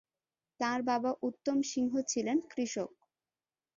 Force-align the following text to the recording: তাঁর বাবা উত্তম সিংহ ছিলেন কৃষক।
তাঁর 0.59 0.79
বাবা 0.83 1.11
উত্তম 1.21 1.57
সিংহ 1.71 1.93
ছিলেন 2.11 2.37
কৃষক। 2.51 2.91